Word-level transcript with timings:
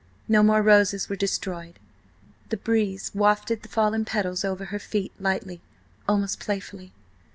No 0.27 0.41
more 0.41 0.63
roses 0.63 1.09
were 1.09 1.15
destroyed; 1.15 1.77
the 2.49 2.57
breeze 2.57 3.11
wafted 3.13 3.61
the 3.61 3.69
fallen 3.69 4.03
petals 4.03 4.43
over 4.43 4.65
her 4.73 4.79
feet, 4.79 5.11
lightly, 5.19 5.61
almost 6.07 6.39
playfully. 6.39 6.91